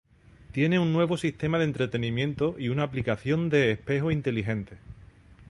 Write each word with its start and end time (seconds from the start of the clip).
Tiene 0.51 0.79
un 0.79 0.93
nuevo 0.93 1.15
sistema 1.15 1.59
de 1.59 1.65
entretenimiento 1.65 2.55
y 2.57 2.69
una 2.69 2.81
aplicación 2.81 3.51
de 3.51 3.69
"espejo 3.71 4.09
inteligente". 4.09 4.79